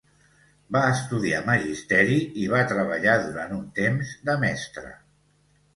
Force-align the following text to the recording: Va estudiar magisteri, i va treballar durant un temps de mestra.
Va 0.75 0.81
estudiar 0.93 1.41
magisteri, 1.49 2.17
i 2.45 2.49
va 2.55 2.65
treballar 2.75 3.17
durant 3.29 3.55
un 3.61 3.65
temps 3.81 4.19
de 4.31 4.41
mestra. 4.47 4.93